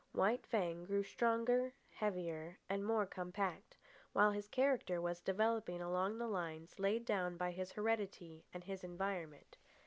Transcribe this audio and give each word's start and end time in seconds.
White 0.13 0.47
Fang 0.47 0.83
grew 0.85 1.03
stronger, 1.03 1.75
heavier, 1.91 2.57
and 2.67 2.83
more 2.83 3.05
compact, 3.05 3.77
while 4.13 4.31
his 4.31 4.47
character 4.47 4.99
was 4.99 5.21
developing 5.21 5.79
along 5.79 6.17
the 6.17 6.25
lines 6.27 6.79
laid 6.79 7.05
down 7.05 7.37
by 7.37 7.51
his 7.51 7.73
heredity 7.73 8.43
and 8.51 8.63
his 8.63 8.83
environment. 8.83 9.57